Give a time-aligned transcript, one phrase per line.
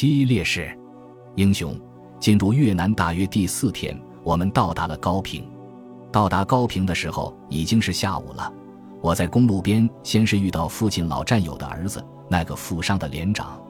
[0.00, 0.70] 七烈士，
[1.34, 1.76] 英雄，
[2.20, 5.44] 进入越南大约第四天，我们到达了高平。
[6.12, 8.52] 到达高平的时候已经是下午了。
[9.02, 13.60] 我在公路边先是遇到父亲老战友的儿子，那个负伤的连长，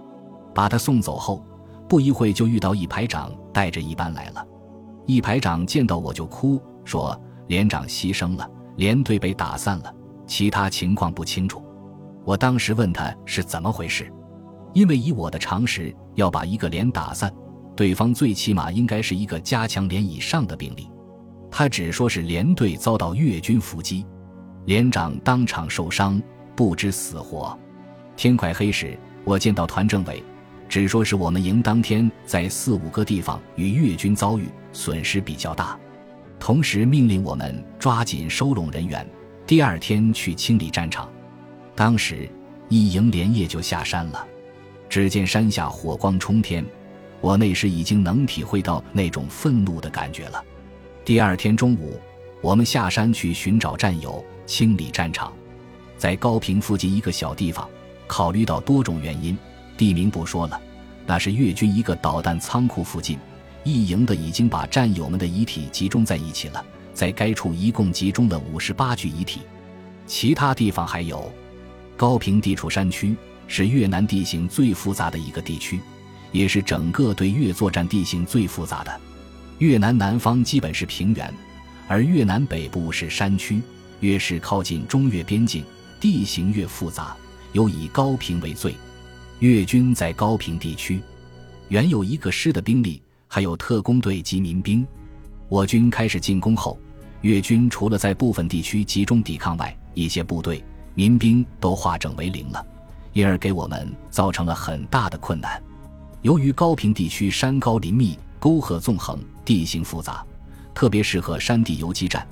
[0.54, 1.43] 把他送走后，
[1.88, 4.47] 不一会就遇到一排长带着一班来了。
[5.07, 9.91] 一排长见到我就哭，说连长牺牲了，连队被打散了，
[10.27, 11.63] 其他情况不清楚。
[12.23, 14.13] 我当时问他是怎么回事。
[14.75, 17.32] 因为以我的常识，要把一个连打散，
[17.75, 20.89] 对方最起码应该是一个加强连以上的兵力。
[21.50, 24.07] 他只说是连队遭到越军伏击，
[24.67, 26.21] 连长当场受伤，
[26.54, 27.58] 不知死活。
[28.17, 30.22] 天快黑时，我见到团政委，
[30.69, 35.78] 只说是我们营当天在四五个地方与越军遭遇，损失比较大，
[36.39, 39.08] 同时命令我们抓紧收拢人员，
[39.47, 41.11] 第二天去清理战场。
[41.75, 42.28] 当时
[42.69, 44.27] 一营连夜就下山了。
[44.89, 46.65] 只见山下火光冲天，
[47.20, 50.42] 我那时已经能体会到那种愤怒的感觉了。
[51.05, 52.00] 第二天中午，
[52.41, 55.33] 我们下山去寻找战友，清理战场。
[55.97, 57.69] 在高平附近一个小地方，
[58.06, 59.36] 考虑到多种原因，
[59.77, 60.61] 地名不说了，
[61.06, 63.19] 那是越军一个导弹仓库附近，
[63.64, 66.64] 一营的已经把战友们的遗体集中在一起了。
[66.95, 69.42] 在该处一共集中了五十八具遗体，
[70.05, 71.33] 其他地方还有
[71.97, 73.14] 高平地处山区。
[73.48, 75.80] 是越南地形最复杂的一个地区，
[76.30, 79.00] 也是整个对越作战地形最复杂的。
[79.58, 81.34] 越南南方基本是平原，
[81.88, 83.60] 而越南北部是山区。
[84.00, 85.64] 越是靠近中越边境，
[85.98, 87.16] 地形越复杂，
[87.52, 88.72] 尤以高平为最。
[89.40, 91.00] 越军在高平地区
[91.66, 94.86] 原有一个师的兵力，还有特工队及民兵。
[95.48, 96.78] 我军开始进攻后，
[97.22, 100.62] 越军除了在部分地区集中抵抗外，一些部队、
[100.94, 102.64] 民兵都化整为零了。
[103.19, 105.61] 因而给我们造成了很大的困难。
[106.22, 110.24] 由于高平地区山高林密、沟壑纵横，地形复杂，
[110.72, 112.24] 特别适合山地游击战，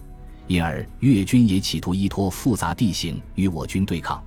[0.46, 4.22] 因而越军也企图依托复杂地形与我军对抗。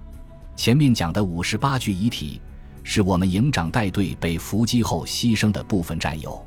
[0.57, 2.41] 前面讲的五十八具遗体，
[2.83, 6.45] 是我们营长带队被伏击后牺牲的部分战友。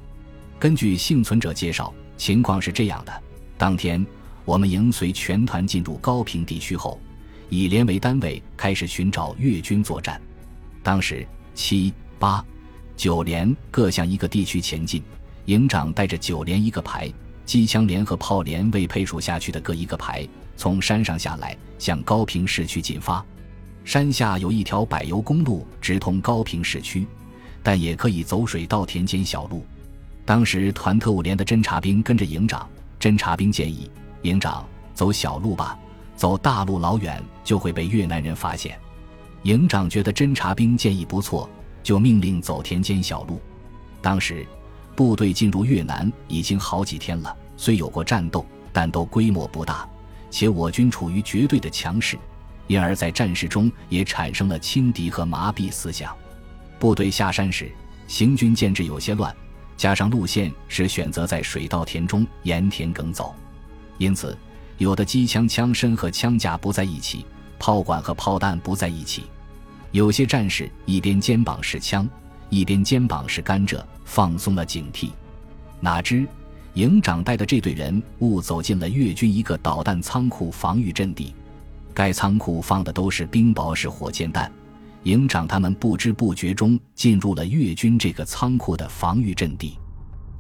[0.59, 3.23] 根据幸存者介绍，情况是这样的：
[3.56, 4.06] 当天，
[4.44, 7.00] 我们营随全团进入高平地区后。
[7.53, 10.19] 以连为单位开始寻找越军作战。
[10.83, 12.43] 当时七、八、
[12.97, 15.03] 九连各向一个地区前进，
[15.45, 17.12] 营长带着九连一个排，
[17.45, 20.27] 机枪连和炮连未配属下去的各一个排，
[20.57, 23.23] 从山上下来，向高平市区进发。
[23.85, 27.07] 山下有一条柏油公路直通高平市区，
[27.62, 29.67] 但也可以走水稻田间小路。
[30.25, 32.67] 当时团特务连的侦察兵跟着营长，
[32.99, 33.91] 侦察兵建议
[34.23, 35.79] 营长走小路吧。
[36.22, 38.78] 走大路老远就会被越南人发现。
[39.43, 41.50] 营长觉得侦察兵建议不错，
[41.83, 43.41] 就命令走田间小路。
[44.00, 44.47] 当时
[44.94, 49.84] 部队进入越南已经好几天了，虽有过战斗，但都规模不大，
[50.31, 52.16] 且我军处于绝对的强势，
[52.69, 56.16] 因而，在战事中也产生了轻敌和麻痹思想。
[56.78, 57.69] 部队下山时，
[58.06, 59.34] 行军建制有些乱，
[59.77, 63.34] 加上路线是选择在水稻田中沿田埂走，
[63.99, 64.38] 因此。
[64.82, 67.25] 有的机枪枪身和枪架不在一起，
[67.56, 69.22] 炮管和炮弹不在一起。
[69.93, 72.09] 有些战士一边肩膀是枪，
[72.48, 75.10] 一边肩膀是甘蔗，放松了警惕。
[75.78, 76.26] 哪知
[76.75, 81.32] 营长带的这队人误走进了越军一个导弹仓库防御阵地。
[81.94, 84.50] 该仓库放的都是冰雹式火箭弹，
[85.04, 89.78] 营长他们不知不觉中进入了越军这个仓库的防御阵地。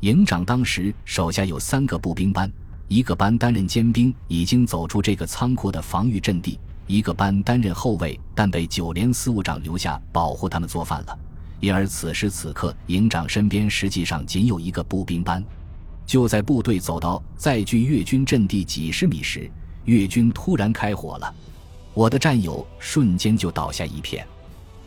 [0.00, 2.52] 营长当时手下有三个步兵班。
[2.88, 11.18] 一个班担任尖兵，已经走出这个仓库的防御阵地；一个班担任后卫，但被九连司务长留下保护他们做饭了。
[11.60, 15.42] 因而此时此刻，营长身边实际上仅有一个步兵班。
[16.04, 19.50] 就在部队走到在距越军阵地几十米时，
[19.84, 21.34] 越军突然开火了，
[21.94, 24.26] 我的战友瞬间就倒下一片。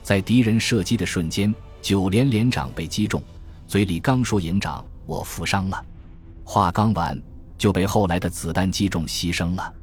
[0.04, 3.24] 在敌人射击的瞬间，九连连长被击中，
[3.66, 5.84] 嘴里刚说“营长，我负伤了”，
[6.44, 7.20] 话刚完。
[7.58, 9.74] 就被后来的子弹击中，牺牲了。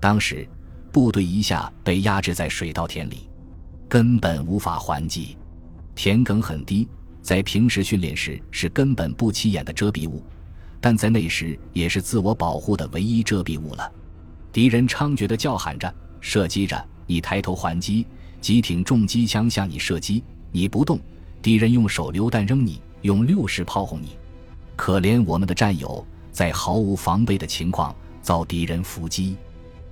[0.00, 0.46] 当时
[0.90, 3.28] 部队一下被压制在水稻田里，
[3.88, 5.36] 根本无法还击。
[5.94, 6.88] 田埂很低，
[7.20, 10.24] 在平时训练时是根本不起眼的遮蔽物，
[10.80, 13.90] 但在那时也是自我保护的唯一遮蔽物了。
[14.52, 18.06] 敌人猖獗地叫喊着，射击着，你抬头还击，
[18.40, 20.98] 急挺重机枪向你射击，你不动，
[21.40, 24.16] 敌人用手榴弹扔你，用六式炮轰你。
[24.76, 26.04] 可怜我们的战友。
[26.32, 29.36] 在毫无防备的情况遭敌人伏击，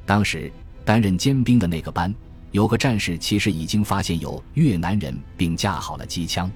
[0.07, 0.51] 当时
[0.85, 2.13] 担任尖兵的那个班
[2.51, 6.51] 有个战士，其实已经发现有越南人，并架好了机枪，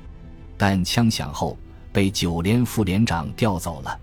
[0.56, 1.56] 但枪响后
[1.92, 4.00] 被九连副连长调走了。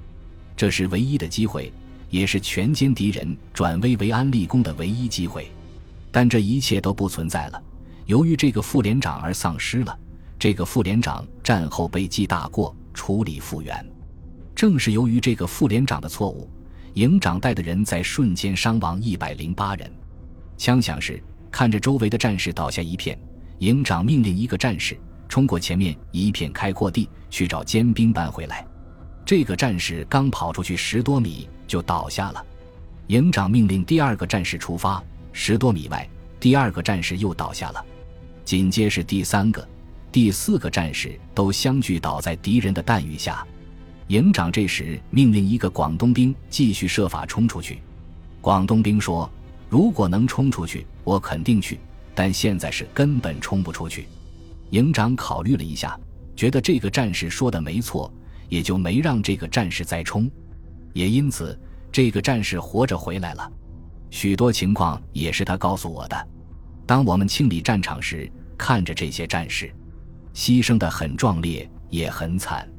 [0.55, 1.73] 这是唯一的机会，
[2.09, 5.51] 也是全歼敌人、转危为安立功的唯一机会。
[6.11, 7.61] 但这一切都不存在了，
[8.05, 9.97] 由于这个副连长而丧失了。
[10.37, 13.85] 这个副连长战后被记大过，处理复员。
[14.61, 16.47] 正是由于这个副连长的错误，
[16.93, 19.91] 营长带的人在瞬间伤亡一百零八人。
[20.55, 21.19] 枪响时，
[21.49, 23.17] 看着周围的战士倒下一片，
[23.57, 24.95] 营长命令一个战士
[25.27, 28.63] 冲过前面一片开阔地去找尖兵搬回来。
[29.25, 32.45] 这个战士刚跑出去十多米就倒下了。
[33.07, 35.03] 营长命令第二个战士出发，
[35.33, 36.07] 十多米外，
[36.39, 37.83] 第二个战士又倒下了。
[38.45, 39.67] 紧接是第三个。
[40.11, 43.43] 第四个战士都相继倒在敌人的弹雨下，
[44.11, 47.79] 营长这时命令一个广东兵继续设法冲出去。
[48.41, 49.31] 广东兵说
[49.71, 51.79] ：“如果能冲出去，我肯定去，
[52.13, 54.09] 但现在是根本冲不出去。”
[54.71, 55.97] 营长考虑了一下，
[56.35, 58.13] 觉得这个战士说的没错，
[58.49, 60.29] 也就没让这个战士再冲。
[60.91, 61.57] 也因此，
[61.89, 63.49] 这个战士活着回来了。
[64.09, 66.27] 许多情况也是他告诉我的。
[66.85, 69.73] 当我们清理战场时，看着这些战士。
[70.33, 72.69] 牺牲的很壮烈，也很惨。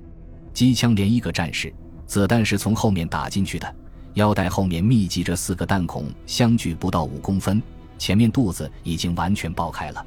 [0.53, 1.73] 机枪连一个战士，
[2.07, 3.75] 子弹是从后面打进去的，
[4.15, 7.63] 腰带后面密集着四个弹孔，相距不到五公分，
[7.99, 10.05] 前面肚子已经完全爆开了。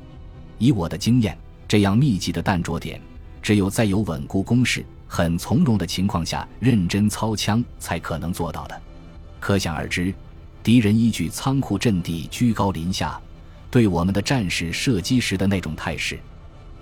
[0.58, 1.38] 以我的经验，
[1.68, 3.02] 这样密集的弹着点，
[3.42, 8.82] 只有在有稳固工事、很从容的情况下，认真操枪才可能做到的。
[9.40, 10.14] 可想而知，
[10.64, 13.20] 敌人依据仓库阵地居高临下，
[13.70, 16.20] 对我们的战士射击时的那种态势。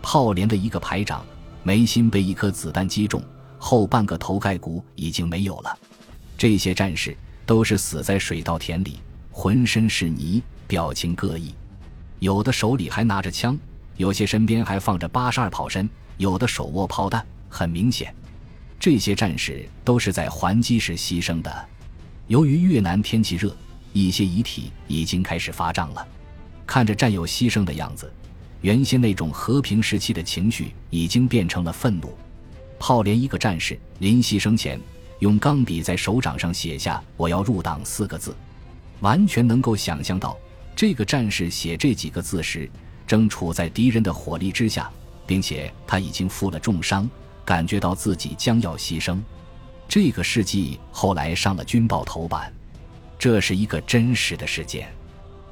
[0.02, 1.26] 炮连的一个排长，
[1.64, 3.22] 眉心被一颗子弹击中，
[3.66, 5.80] 后半个头盖骨已经没有了。
[6.38, 7.16] 这些战士
[7.46, 9.00] 都是死在水稻田里，
[9.32, 11.56] 浑身是泥，表情各异。
[12.20, 13.58] 有的手里还拿着枪，
[13.96, 17.26] 有些身边还放着八十二炮身，有的手握炮弹。
[17.48, 18.14] 很明显，
[18.78, 21.70] 这些战士都是在还击时牺牲的。
[22.28, 23.56] 由于越南天气热，
[23.94, 26.06] 一些遗体已经开始发胀了。
[26.68, 28.12] 看着战友牺牲的样子。
[28.60, 32.14] 原先那种和平时期的情绪已经变成了愤怒。
[32.86, 34.78] 炮连一个战士临牺牲前，
[35.20, 38.36] 用钢笔在手掌上写下“我要入党”四个字，
[39.00, 40.38] 完全能够想象到
[40.76, 42.70] 这个战士写这几个字时，
[43.08, 44.92] 正处在敌人的火力之下，
[45.26, 47.10] 并且他已经负了重伤，
[47.46, 49.18] 感觉到自己将要牺牲。
[49.88, 52.52] 这个事迹后来上了军报头版，
[53.18, 54.94] 这是一个真实的事件。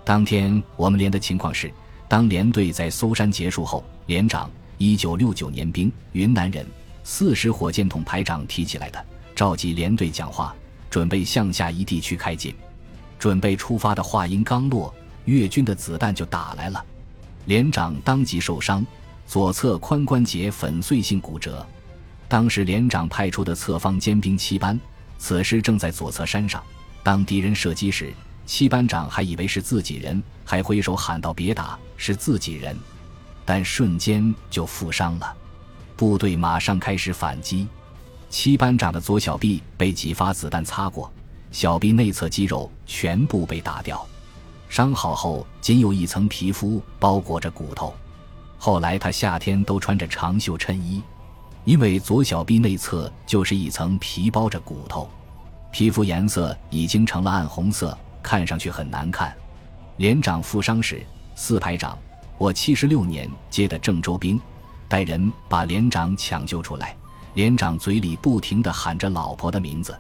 [0.04, 1.72] 当天我们连的情况是。
[2.10, 6.66] 当连队在搜山结束后，连长，一九六九年兵，云南人，
[7.04, 9.06] 四十火箭筒排长提起来的，
[9.36, 10.56] 召集连队讲话，
[10.90, 12.56] 准备向下一地区开进。
[13.18, 14.94] 准备出发的话音刚落，
[15.26, 16.84] 越军的子弹就打来了，
[17.46, 18.86] 连长当即受伤，
[19.28, 21.66] 左侧髋关节粉碎性骨折。
[22.28, 24.80] 当时连长派出的侧方尖兵七班，
[25.18, 26.64] 此时正在左侧山上，
[27.04, 28.14] 当敌人射击时。
[28.46, 32.78] 七班长还以为是自己人，还挥手喊道：“别打，是自己人。”
[33.46, 35.36] 但瞬间就负伤了。
[36.02, 37.68] 部队马上开始反击。
[38.28, 41.14] 七班长的左小臂被几发子弹擦过，
[41.52, 44.04] 小臂内侧肌肉全部被打掉，
[44.68, 47.94] 伤好后仅有一层皮肤包裹着骨头。
[48.58, 51.04] 后来他夏天都穿着长袖衬衣，
[51.66, 55.08] 因为左小臂内侧就是一层皮包着骨头，
[55.72, 57.96] 皮肤颜色已经成了暗红色。
[58.24, 59.32] 看上去很难看。
[59.98, 61.96] 连长负伤时，四排长，
[62.40, 64.42] 我七十六年接的郑州兵，
[64.92, 66.94] 带人把连长抢救出来。
[67.36, 69.98] 连长嘴里不停地喊着老婆的名字，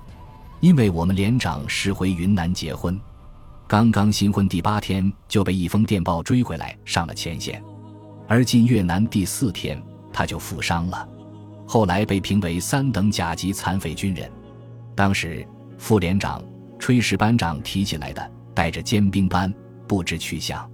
[0.59, 2.99] 因为我们连长是回云南结婚，
[3.69, 7.63] 刚刚新婚第八天就被一封电报追回来上了前线，
[8.27, 9.81] 而进越南第四天
[10.11, 11.07] 他就负伤了，
[11.65, 14.29] 后来被评为三等甲级残废军人。
[14.93, 16.43] 当时副连长。
[16.81, 19.53] 炊事班长提起来的，带着尖兵班，
[19.87, 20.67] 不知去向。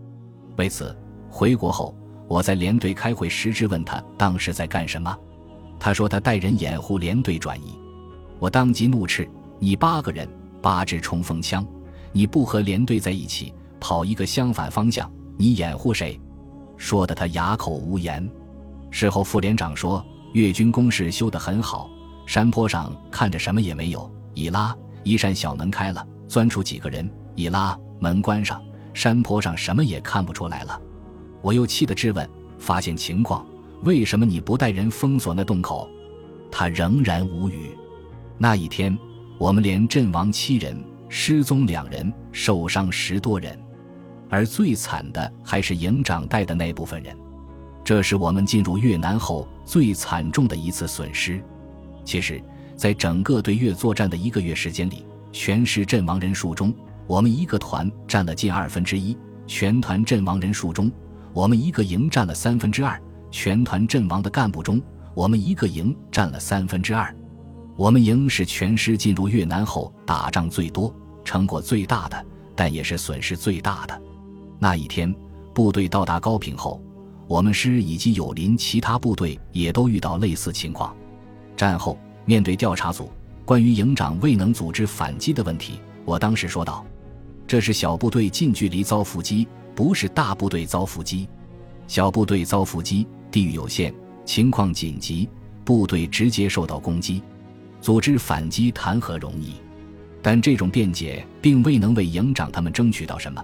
[0.55, 0.97] 为此，
[1.29, 1.93] 回国后，
[2.27, 5.17] 我在连队开会时质问他当时在干什么。
[5.79, 7.77] 他说他带人掩护连队转移。
[8.39, 9.29] 我当即怒斥
[9.59, 10.27] ：“你八个人，
[10.61, 11.65] 八支冲锋枪，
[12.11, 16.19] 你不和连队在一起，跑一个相反方向，你掩护谁？”
[16.77, 18.29] 说的他哑口无言。
[18.91, 21.89] 事后，副连长说：“越军工事修得很好，
[22.25, 28.61] 山坡上看着什么也没有，一拉。”一扇小门开了，钻出几个人，一拉门关上，
[28.93, 30.81] 山坡上什么也看不出来了。
[31.47, 33.47] 我又气得质问：发现情况，
[33.83, 35.89] 为什么你不带人封锁那洞口？
[36.51, 37.69] 他仍然无语。
[38.37, 38.97] 那一天，
[39.37, 40.77] 我们连阵亡七人，
[41.07, 43.57] 失踪两人，受伤十多人，
[44.29, 47.15] 而最惨的还是营长带的那部分人。
[47.81, 51.41] 这是我们进入越南后最惨重的一次损失。
[52.03, 52.43] 其实，
[52.75, 56.73] 在整个对越作战的一个月时间里，全师阵亡人数中，
[57.07, 59.15] 我们一个团占了近二分之一；
[59.47, 60.91] 全团阵亡人数中，
[61.33, 62.99] 我们一个营占了三分之二；
[63.31, 64.81] 全团阵亡的干部中，
[65.13, 67.15] 我们一个营占了三分之二。
[67.75, 70.93] 我们营是全师进入越南后打仗最多、
[71.23, 74.01] 成果最大的，但也是损失最大的。
[74.57, 75.13] 那一天，
[75.53, 76.81] 部队到达高平后，
[77.27, 80.95] 我们师以及友邻其他部队也都遇到类似情况。
[81.55, 83.11] 战后，面对调查组
[83.45, 86.83] 关于营长未能组织反击的问题，我当时说道
[87.47, 91.25] ：“这是小部队近距离遭伏击，不是大部队遭伏击。
[91.87, 93.93] 小部队遭伏击，地域有限，
[94.25, 95.29] 情况紧急，
[95.63, 97.23] 部队直接受到攻击。”
[97.79, 99.53] 组织反击谈何容易？
[100.21, 103.41] 但这种辩解并未能为营长他们争取到什么，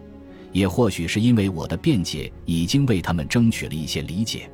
[0.51, 4.49] 也或许是因为我的辩解已经为他们争取了一些理解。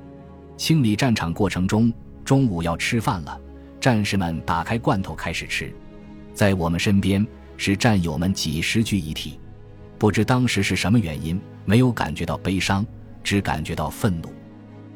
[0.58, 1.92] 清理战场过程中，
[2.24, 3.40] 中午要吃饭了，
[3.80, 5.74] 战士们打开罐头开始吃。
[6.36, 7.26] 在我们身边
[7.60, 9.38] 是战友们几十具遗体，
[9.98, 12.86] 不知当时是什么原因，没有感觉到悲伤，
[13.22, 14.30] 只感觉到愤怒，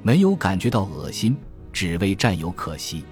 [0.01, 1.35] 没有感觉到恶心，
[1.73, 3.03] 只为战友可惜。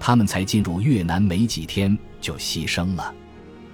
[0.00, 3.14] 他们才进入越南没几天就牺牲了。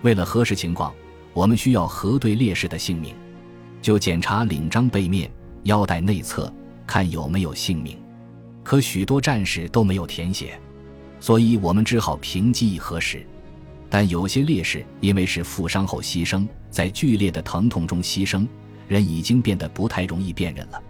[0.02, 0.93] 为了核实情况，
[1.33, 3.14] 我们需要核对烈士的姓名，
[3.81, 5.31] 就检查领章背面、
[5.62, 6.52] 腰带内侧，
[6.85, 7.97] 看有没有姓名。
[8.64, 10.61] 可许多战士都没有填写，
[11.21, 13.25] 所以我们只好凭记忆核实。
[13.95, 18.49] 但有些烈士因为是负伤后牺牲，在剧烈的疼痛中牺牲，
[18.89, 20.83] 人已经变得不太容易辨认了。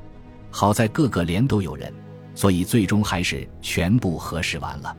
[0.52, 1.92] 好在各个连都有人，
[2.32, 4.96] 所以最终还是全部核实完了。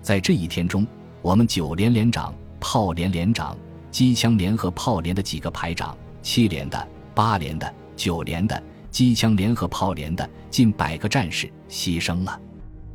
[0.00, 0.86] 在这一天中，
[1.22, 3.58] 我们九连连长、炮连连长、
[3.90, 12.40] 机枪连和炮连的几个排长、七连的、八连的、九连的、机枪连和炮连的近百个战士牺牲了。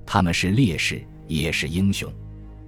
[0.06, 2.10] 他们是烈士，也是英雄。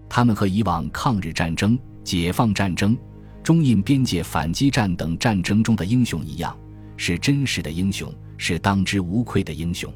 [0.10, 2.98] 他们和以往抗日战争、解放战争、
[3.44, 6.58] 中印边界反击战等战争中的英雄一样，
[6.96, 9.94] 是真实的英雄，是当之无愧的英雄。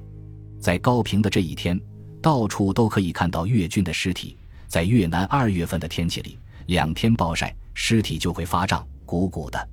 [0.59, 1.79] 在高平的这一天。
[2.23, 4.37] 到处都可以看到越军的尸体，
[4.67, 6.37] 在越南二月份的天气里，
[6.67, 9.69] 两天暴晒，尸体就会发胀，鼓鼓的。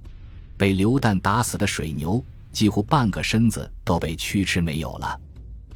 [0.56, 5.20] 被榴弹打死的水牛，几乎半个身子都被蛆吃没有了。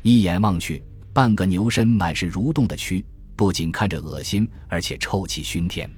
[0.01, 3.05] 一眼望去，半个牛身满是蠕动的蛆，
[3.37, 5.91] 不仅看着恶心，而且臭气熏天，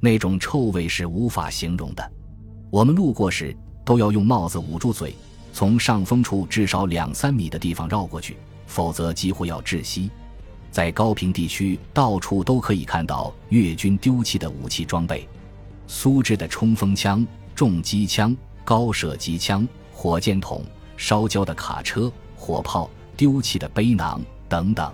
[0.00, 2.12] 那种臭味是无法形容的。
[2.70, 5.14] 我们路过时，都要用帽子捂住嘴，
[5.52, 8.36] 从上风处至少两三米的地方绕过去。
[8.68, 10.10] 否则几乎要窒息。
[10.70, 15.26] 在高平地区，到处都可以看到越军丢弃的武器装备：
[15.86, 20.62] 苏制的冲锋枪、重机枪、高射机枪、火箭筒、
[20.98, 24.20] 烧焦的卡车、火炮、丢弃的背囊
[24.50, 24.92] 等等。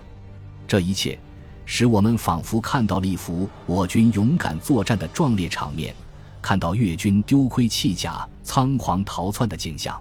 [0.65, 1.19] 这一切，
[1.65, 5.93] 使我们仿佛看到了一幅我军勇敢作战的壮烈场面，
[6.41, 9.99] 看到越军丢盔弃甲、仓皇逃窜的景象。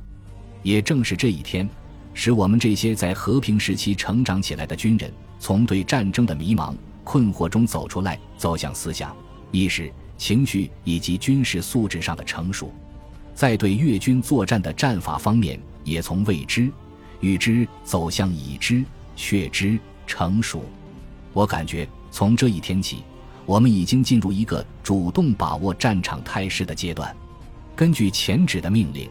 [0.62, 1.68] 也正是这一天。
[2.16, 9.14] 使我们这些在和平时期成长起来的军人，从对战争的迷茫困惑中走出来，走向思想、
[9.50, 12.72] 意识、情绪以及军事素质上的成熟，
[13.34, 16.70] 在对越军作战的战法方面，也从未知、
[17.18, 18.84] 预知走向已知、
[19.16, 20.64] 确知、成熟。
[21.34, 23.04] 我感觉从这一天起，
[23.44, 27.14] 我们已经进入一个主动把握战场态势的阶段。
[27.76, 29.10] 根据前指的命令，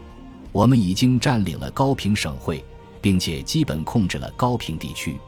[0.50, 2.64] 我们已经占领了高平省会。
[3.04, 5.18] 并且基本控制了高平地区，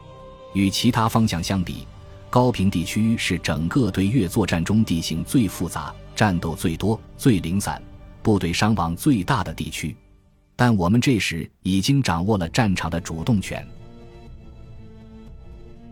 [0.55, 1.85] 与其他方向相比，
[2.27, 7.79] 高平地区是整个对越作战中地形最复杂、战斗最多、最零散、
[8.23, 9.95] 部队伤亡最大的地区。
[10.55, 13.63] 但我们这时已经掌握了战场的主动权。